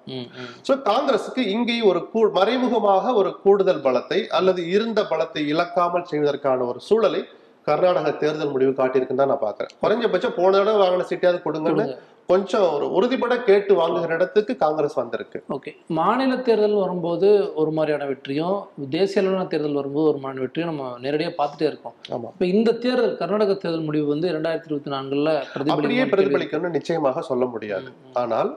சோ 0.67 0.73
காங்கிரஸுக்கு 0.85 1.38
இங்கேயும் 1.47 1.88
ஒரு 1.88 2.09
கூ- 2.15 2.33
மறைமுகமாக 2.33 3.12
ஒரு 3.12 3.41
கூடுதல் 3.41 3.83
பலத்தை 3.83 4.27
அல்லது 4.31 4.71
இருந்த 4.71 5.03
பலத்தை 5.03 5.47
இழக்காமல் 5.47 6.05
செய்வதற்கான 6.05 6.65
ஒரு 6.65 6.81
சூழலை 6.81 7.23
கர்நாடக 7.69 8.13
தேர்தல் 8.23 8.55
முடிவு 8.55 8.73
காட்டியிருக்குன்னு 8.83 9.23
தான் 9.23 9.33
நான் 9.33 9.47
பாக்குறேன் 9.49 9.73
குறைஞ்சபட்சம் 9.83 10.39
போன 10.39 10.53
தடவை 10.59 10.79
வாங்கின 10.85 11.09
சீட்டையாவது 11.11 11.41
கொடுங்கன்னு 11.47 11.83
கொடுங்க. 11.83 11.97
கொஞ்சம் 12.31 12.65
ஒரு 12.77 12.87
உறுதிப்பட 12.97 13.35
கேட்டு 13.49 13.73
வாங்குகிற 13.79 14.17
இடத்துக்கு 14.17 14.53
காங்கிரஸ் 14.63 14.97
வந்திருக்கு. 15.01 15.39
ஓகே. 15.55 15.71
மாநில 15.99 16.33
தேர்தல் 16.47 16.75
வரும்போது 16.83 17.29
ஒரு 17.61 17.71
மாதிரியான 17.77 18.07
வெற்றியும் 18.11 18.59
தேசிய 18.97 19.21
அளவிலான 19.23 19.49
தேர்தல் 19.53 19.79
வரும்போது 19.81 20.09
ஒரு 20.11 20.19
மாதிரியான 20.23 20.45
வெற்றியும் 20.45 20.71
நம்ம 20.71 20.89
நேரடியாக 21.05 21.35
பார்த்துட்டே 21.39 21.67
இருக்கோம். 21.71 21.95
ஆமா. 22.17 22.31
இப்போ 22.35 22.47
இந்த 22.55 22.75
தேர்தல் 22.85 23.15
கர்நாடக 23.21 23.55
தேர்தல் 23.63 23.87
முடிவு 23.89 24.09
வந்து 24.15 24.33
ரெண்டாயிரத்தி 24.37 24.71
இருபத்தி 24.71 24.93
நான்குல 24.97 25.33
அப்படியே 25.75 26.05
பிரதிபலிக்கணும்னு 26.15 26.77
நிச்சயமாக 26.79 27.23
சொல்ல 27.31 27.47
முடியாது. 27.55 27.89
ஆனால் 28.23 28.51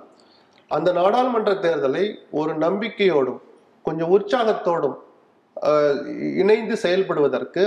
அந்த 0.77 0.89
நாடாளுமன்ற 0.99 1.53
தேர்தலை 1.67 2.03
ஒரு 2.41 2.51
நம்பிக்கையோடும் 2.65 3.39
கொஞ்சம் 3.85 4.11
உற்சாகத்தோடும் 4.17 4.97
இணைந்து 6.41 6.75
செயல்படுவதற்கு 6.83 7.63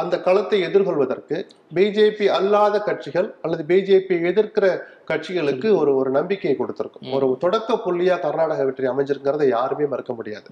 அந்த 0.00 0.14
களத்தை 0.26 0.58
எதிர்கொள்வதற்கு 0.66 1.36
பிஜேபி 1.76 2.26
அல்லாத 2.36 2.76
கட்சிகள் 2.88 3.28
அல்லது 3.44 3.62
பிஜேபி 3.70 4.16
எதிர்க்கிற 4.30 4.66
கட்சிகளுக்கு 5.10 5.68
ஒரு 5.80 5.90
ஒரு 6.00 6.10
நம்பிக்கையை 6.16 6.54
கொடுத்திருக்கும். 6.60 7.06
ஒரு 7.16 7.26
தொடக்க 7.44 7.76
புள்ளியா 7.86 8.16
கர்நாடக 8.24 8.64
வெற்றி 8.68 8.88
அமைஞ்சிருக்கிறத 8.92 9.46
யாருமே 9.56 9.86
மறுக்க 9.92 10.12
முடியாது. 10.18 10.48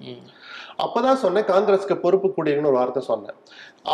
அப்பதான் 0.85 1.23
சொன்னேன் 1.25 1.49
காங்கிரஸ்க்கு 1.53 1.97
பொறுப்பு 2.05 2.31
கூடியன்னு 2.39 2.71
ஒரு 2.73 2.79
வார்த்தை 2.81 3.03
சொன்னேன். 3.11 3.37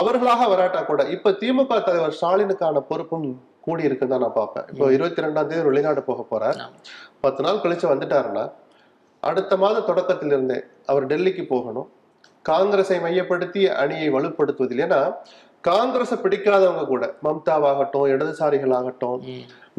அவர்களாக 0.00 0.48
வராட்டா 0.54 0.82
கூட 0.90 1.02
இப்ப 1.16 1.34
திமுக 1.42 1.80
தலைவர் 1.88 2.16
ஸ்டாலினுக்கான 2.20 2.82
பொறுப்பும் 2.92 3.28
கூடி 3.66 3.88
இருக்குன்னு 3.88 4.14
தான் 4.14 4.24
நான் 4.24 4.38
பார்ப்பேன். 4.40 4.66
இப்போ 4.72 4.86
இருபத்தி 4.96 5.24
ரெண்டாம் 5.24 5.48
தேதி 5.50 5.64
வெளிநாடு 5.68 6.02
போக 6.10 6.22
போறார். 6.32 6.58
பத்து 7.24 7.42
நாள் 7.46 7.62
கழிச்சு 7.64 7.86
வந்துட்டாருன்னா 7.92 8.44
அடுத்த 9.28 9.52
மாத 9.62 9.78
தொடக்கத்திலிருந்தே 9.86 10.58
அவர் 10.90 11.04
டெல்லிக்கு 11.12 11.44
போகணும். 11.54 11.88
காங்கிரஸை 12.42 13.00
மையப்படுத்தி 13.00 13.68
அணியை 13.68 14.10
வலுப்படுத்துவதில். 14.12 14.84
ஏன்னா 14.86 15.14
காங்கிரஸை 15.60 16.18
பிடிக்காதவங்க 16.22 16.86
கூட 16.86 17.14
மம்தாவாகட்டும் 17.22 18.10
இடதுசாரிகள் 18.14 18.74
ஆகட்டும். 18.74 19.22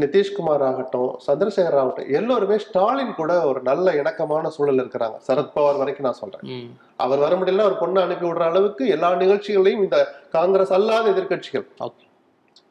நிதிஷ்குமார் 0.01 0.63
ஆகட்டும் 0.63 1.19
சந்திரசேகர் 1.27 1.77
ஆகட்டும் 1.81 2.09
எல்லோருமே 2.09 2.57
ஸ்டாலின் 2.57 3.15
கூட 3.15 3.45
ஒரு 3.45 3.61
நல்ல 3.61 3.93
இணக்கமான 3.93 4.49
சூழல் 4.49 4.75
இருக்கிறாங்க. 4.75 5.17
சரத்பவார் 5.27 5.77
வரைக்கும் 5.77 6.05
நான் 6.05 6.19
சொல்றேன். 6.19 6.71
அவர் 6.95 7.19
வர 7.19 7.35
முடியல 7.35 7.57
அவர் 7.57 7.81
பொண்ணை 7.81 8.01
அனுப்பி 8.01 8.27
விடுற 8.27 8.39
அளவுக்கு 8.39 8.87
எல்லா 8.87 9.15
நிகழ்ச்சிகளையும் 9.15 9.83
இந்த 9.83 9.97
காங்கிரஸ் 10.31 10.73
அல்லாத 10.73 11.09
எதிர்க்கட்சிகள். 11.09 11.65
ஓகே. 11.79 12.03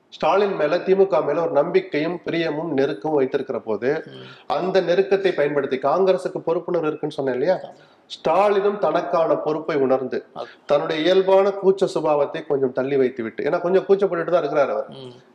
ஸ்டாலின் 0.09 0.55
மேல 0.55 0.77
திமுக 0.77 1.25
மேல 1.25 1.41
ஒரு 1.41 1.51
நம்பிக்கையும் 1.51 2.21
பிரியமும் 2.27 2.71
நெருக்கமும் 2.77 3.19
வைத்திருக்கிற 3.21 3.59
போது 3.59 4.05
அந்த 4.47 4.81
நெருக்கத்தை 4.81 5.33
பயன்படுத்தி 5.35 5.77
காங்கிரசுக்கு 5.77 6.41
பொறுப்புணர்வு 6.47 6.91
இருக்குன்னு 6.91 7.19
சொன்னேன் 7.19 7.35
இல்லையா? 7.35 7.57
ஸ்டாலினும் 8.15 8.79
தனக்கான 8.85 9.31
பொறுப்பை 9.47 9.77
உணர்ந்து 9.87 10.19
தன்னுடைய 10.71 10.99
இயல்பான 11.07 11.53
கூச்ச 11.63 11.89
சுபாவத்தை 11.95 12.41
கொஞ்சம் 12.51 12.75
தள்ளி 12.79 12.97
வைத்து 13.03 13.23
விட்டு 13.27 13.45
ஏன்னா 13.49 13.59
கொஞ்சம் 13.65 13.87
கூச்சப்பட்டுட்டு 13.89 14.35
தான் 14.35 14.43
இருக்கிறார் 14.45 14.73
அவர். 14.75 14.89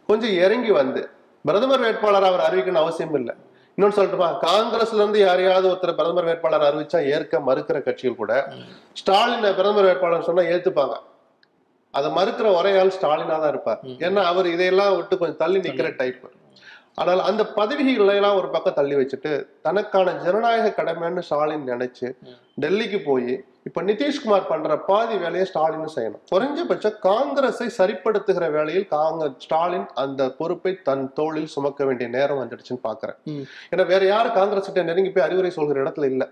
கொஞ்சம் 0.09 0.35
இறங்கி 0.45 0.71
வந்து 0.81 1.01
பிரதமர் 1.45 1.83
வேட்பாளர் 1.85 2.27
அவர் 2.29 2.45
அறிவிக்கணும் 2.47 2.83
அவசியம் 2.83 3.15
இல்லை. 3.19 3.33
இன்னொன்னு 3.77 3.95
சொல்லட்டுமா 3.97 4.27
காங்கிரஸ்ல 4.45 4.99
இருந்து 5.01 5.19
யாரையாவது 5.19 5.65
ஒருத்தர் 5.71 5.97
பிரதமர் 5.99 6.27
வேட்பாளர் 6.29 6.67
அறிவிச்சா 6.69 6.99
ஏற்க 7.13 7.39
மறுக்கிற 7.49 7.77
கட்சிகள் 7.87 8.21
கூட 8.21 8.33
ஸ்டாலின் 9.01 9.47
பிரதமர் 9.59 9.87
வேட்பாளர் 9.89 10.27
சொன்னா 10.29 10.43
ஏத்துப்பாங்க. 10.53 10.95
அதை 11.93 12.09
மறுக்கிற 12.17 12.47
ஒரே 12.59 12.71
ஆள் 12.81 12.95
ஸ்டாலினா 12.97 13.35
தான் 13.41 13.51
இருப்பார். 13.55 13.81
ஏன்னா 14.05 14.21
அவர் 14.31 14.47
இதையெல்லாம் 14.53 14.95
விட்டு 14.99 15.17
கொஞ்சம் 15.21 15.41
தள்ளி 15.43 15.59
நிக்கிற 15.65 15.89
டைப் 16.01 16.23
ஆனால் 16.97 17.21
அந்த 17.29 17.43
பதவிகளை 17.57 18.15
எல்லாம் 18.19 18.37
ஒரு 18.39 18.49
பக்கம் 18.55 18.75
தள்ளி 18.79 18.95
வச்சுட்டு 18.97 19.31
தனக்கான 19.65 20.13
ஜனநாயக 20.25 20.73
கடமைன்னு 20.79 21.23
ஸ்டாலின் 21.27 21.65
நினைச்சு 21.71 22.07
டெல்லிக்கு 22.63 22.99
போய் 23.09 23.31
இப்ப 23.67 23.81
நிதிஷ்குமார் 23.89 24.49
பண்ற 24.49 24.75
பாதி 24.87 25.15
வேலையை 25.23 25.45
ஸ்டாலின் 25.49 25.93
செய்யணும். 25.95 26.21
குறைஞ்சபட்சம் 26.31 26.97
காங்கிரஸை 27.07 27.67
சரிப்படுத்துகிற 27.77 28.45
வேளையில் 28.55 28.87
காங்கிரஸ் 28.95 29.37
ஸ்டாலின் 29.45 29.87
அந்த 30.03 30.21
பொறுப்பை 30.39 30.73
தன் 30.87 31.05
தோளில் 31.19 31.53
சுமக்க 31.53 31.85
வேண்டிய 31.89 32.07
நேரம் 32.17 32.41
வந்துடுச்சுன்னு 32.41 32.85
பாக்குறேன். 32.89 33.17
ஏன்னா 33.71 33.85
வேற 33.93 34.03
யாரும் 34.13 34.37
காங்கிரஸ் 34.39 34.67
கிட்ட 34.69 34.83
நெருங்கி 34.89 35.13
போய் 35.15 35.25
அறிவுரை 35.27 35.51
சொல்கிற 35.59 35.83
இடத்துல 35.85 36.09
இல்ல. 36.13 36.25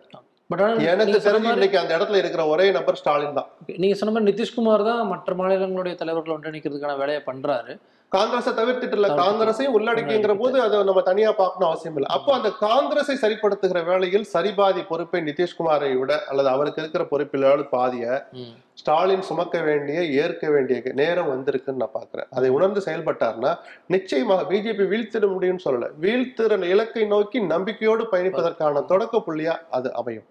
எனக்கு 0.91 1.17
தெரிஞ்சு 1.27 1.51
இன்னைக்கு 1.55 1.77
அந்த 1.81 1.91
இடத்துல 1.97 2.19
இருக்கிற 2.21 2.45
ஒரே 2.53 2.65
நபர் 2.77 2.99
ஸ்டாலின் 3.01 3.37
தான். 3.39 3.49
நீங்க 3.83 3.95
சொன்ன 3.99 4.13
மாதிரி 4.13 4.29
நிதிஷ்குமார் 4.31 4.87
தான் 4.89 5.01
மற்ற 5.13 5.35
மாநிலங்களுடைய 5.41 5.95
தலைவர்கள் 6.01 6.35
ஒன்றிணைக்கிறதுக்கான 6.37 6.97
வேலையை 7.03 7.21
பண்றாரு. 7.29 7.73
காங்கிரஸை 8.15 8.51
தவிர்த்துட்டு. 8.53 8.97
இல்ல 8.99 9.09
காங்கிரஸையும் 9.21 9.75
உள்ளடக்கிங்கிற 9.77 10.33
போது 10.39 10.57
அதை 10.61 10.83
நம்ம 10.89 11.01
தனியா 11.09 11.29
பார்க்கணும் 11.31 11.69
அவசியம் 11.69 11.97
இல்லை. 11.97 12.09
அப்போ 12.15 12.31
அந்த 12.37 12.49
காங்கிரஸை 12.65 13.15
சரிப்படுத்துகிற 13.21 13.81
வேளையில் 13.89 14.25
சரிபாதி 14.33 14.81
பொறுப்பை 14.89 15.21
நிதிஷ்குமாரை 15.27 15.91
விட 15.99 16.17
அல்லது 16.31 16.49
அவருக்கு 16.55 16.81
இருக்கிற 16.81 17.05
பொறுப்பிலாவது 17.11 17.65
பாதிய. 17.75 18.05
ஸ்டாலின் 18.81 19.25
சுமக்க 19.29 19.55
வேண்டிய 19.61 20.01
ஏற்க 20.23 20.43
வேண்டிய 20.49 20.93
நேரம் 21.01 21.31
வந்திருக்குன்னு 21.33 21.81
நான் 21.83 21.95
பாக்குறேன் 21.97 22.29
அதை 22.29 22.49
உணர்ந்து 22.57 22.81
செயல்பட்டார்னா 22.85 23.51
நிச்சயமாக 23.95 24.45
பிஜேபி 24.51 24.85
வீழ்த்திட 24.93 25.25
முடியும்னு 25.35 25.65
சொல்லல. 25.67 25.89
வீழ்த்துற 26.05 26.59
இலக்கை 26.73 27.05
நோக்கி 27.05 27.39
நம்பிக்கையோடு 27.53 28.05
பயணிப்பதற்கான 28.13 28.85
தொடக்க 28.93 29.23
புள்ளியா 29.27 29.55
அது 29.79 29.89
அமையும். 30.01 30.27